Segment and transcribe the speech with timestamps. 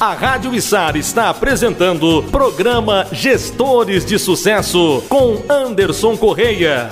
[0.00, 6.88] A Rádio Missar está apresentando programa Gestores de Sucesso com Anderson Correia.